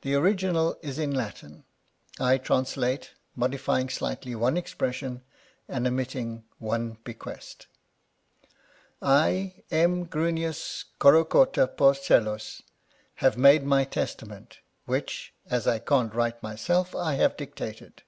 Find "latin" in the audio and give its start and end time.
1.12-1.64